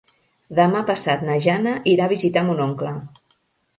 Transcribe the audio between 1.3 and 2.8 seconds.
Jana irà a visitar mon